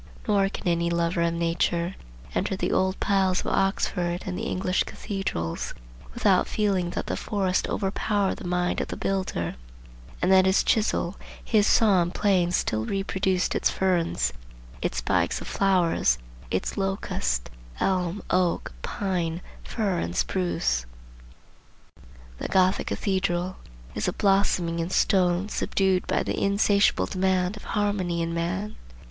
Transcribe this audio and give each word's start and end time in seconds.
Nor 0.27 0.49
can 0.49 0.67
any 0.67 0.89
lover 0.89 1.21
of 1.21 1.35
nature 1.35 1.93
enter 2.33 2.55
the 2.55 2.71
old 2.71 2.99
piles 2.99 3.41
of 3.41 3.47
Oxford 3.53 4.23
and 4.25 4.35
the 4.35 4.47
English 4.47 4.81
cathedrals, 4.83 5.75
without 6.15 6.47
feeling 6.47 6.89
that 6.89 7.05
the 7.05 7.15
forest 7.15 7.67
overpowered 7.67 8.37
the 8.37 8.47
mind 8.47 8.81
of 8.81 8.87
the 8.87 8.97
builder, 8.97 9.57
and 10.19 10.31
that 10.31 10.47
his 10.47 10.63
chisel, 10.63 11.17
his 11.45 11.67
saw 11.67 12.01
and 12.01 12.15
plane 12.15 12.49
still 12.51 12.83
reproduced 12.83 13.53
its 13.53 13.69
ferns, 13.69 14.33
its 14.81 14.97
spikes 14.97 15.39
of 15.39 15.45
flowers, 15.47 16.17
its 16.49 16.77
locust, 16.77 17.51
elm, 17.79 18.23
oak, 18.31 18.73
pine, 18.81 19.39
fir 19.63 19.99
and 19.99 20.15
spruce. 20.15 20.87
The 22.39 22.47
Gothic 22.47 22.87
cathedral 22.87 23.57
is 23.93 24.07
a 24.07 24.13
blossoming 24.13 24.79
in 24.79 24.89
stone 24.89 25.47
subdued 25.49 26.07
by 26.07 26.23
the 26.23 26.43
insatiable 26.43 27.05
demand 27.05 27.55
of 27.55 27.65
harmony 27.65 28.23
in 28.23 28.33
man. 28.33 28.77